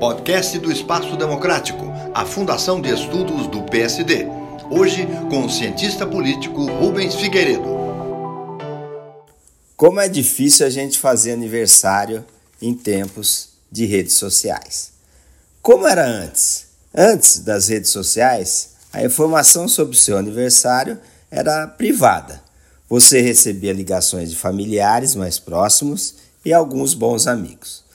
[0.00, 4.26] Podcast do Espaço Democrático, a Fundação de Estudos do PSD.
[4.68, 7.68] Hoje com o cientista político Rubens Figueiredo.
[9.76, 12.24] Como é difícil a gente fazer aniversário
[12.60, 14.90] em tempos de redes sociais.
[15.62, 16.66] Como era antes?
[16.92, 20.98] Antes das redes sociais, a informação sobre o seu aniversário
[21.30, 22.42] era privada.
[22.88, 27.86] Você recebia ligações de familiares mais próximos e alguns bons amigos.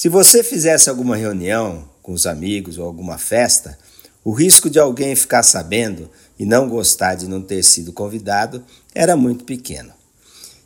[0.00, 3.78] Se você fizesse alguma reunião com os amigos ou alguma festa,
[4.24, 6.08] o risco de alguém ficar sabendo
[6.38, 9.92] e não gostar de não ter sido convidado era muito pequeno.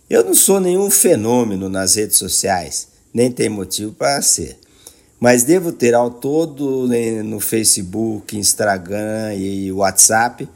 [0.08, 4.56] Eu não sou nenhum fenômeno nas redes sociais, nem tem motivo para ser.
[5.18, 10.48] Mas devo ter ao todo né, no Facebook, Instagram e WhatsApp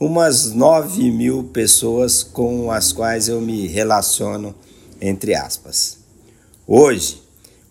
[0.00, 4.54] umas 9 mil pessoas com as quais eu me relaciono,
[4.98, 5.98] entre aspas.
[6.66, 7.22] Hoje,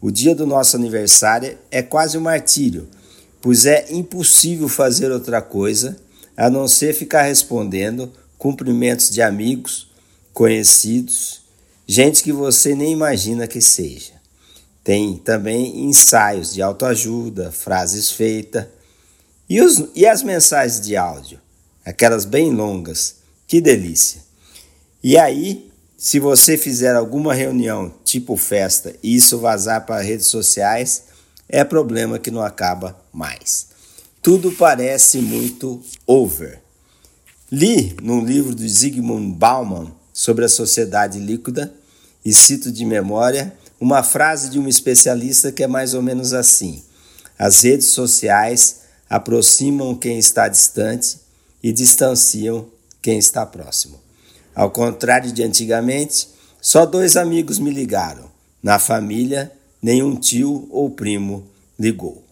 [0.04, 2.90] o dia do nosso aniversário é quase um martírio,
[3.42, 5.98] pois é impossível fazer outra coisa
[6.36, 9.90] a não ser ficar respondendo cumprimentos de amigos,
[10.34, 11.44] conhecidos,
[11.88, 14.12] gente que você nem imagina que seja.
[14.84, 18.66] Tem também ensaios de autoajuda, frases feitas
[19.50, 21.40] e, os, e as mensagens de áudio,
[21.86, 23.16] aquelas bem longas.
[23.48, 24.22] Que delícia!
[25.02, 25.72] E aí,
[26.04, 31.04] se você fizer alguma reunião tipo festa e isso vazar para redes sociais,
[31.48, 33.68] é problema que não acaba mais.
[34.22, 36.60] Tudo parece muito over.
[37.50, 41.74] Li num livro de Zygmunt Bauman sobre a sociedade líquida
[42.26, 46.84] e cito de memória uma frase de um especialista que é mais ou menos assim:
[47.40, 51.18] as redes sociais aproximam quem está distante
[51.64, 52.68] e distanciam
[53.02, 54.03] quem está próximo.
[54.56, 56.28] Ao contrário de antigamente,
[56.62, 58.32] só dois amigos me ligaram.
[58.62, 59.52] Na família,
[59.82, 61.46] nenhum tio ou primo
[61.80, 62.24] ligou.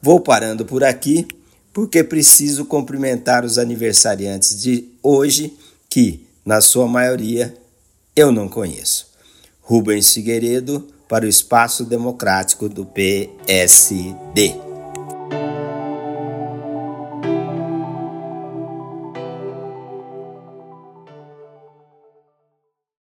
[0.00, 1.26] Vou parando por aqui
[1.72, 5.56] porque preciso cumprimentar os aniversariantes de hoje
[5.88, 7.54] que, na sua maioria,
[8.14, 9.06] eu não conheço.
[9.62, 14.71] Rubens Figueiredo para o Espaço Democrático do PSD.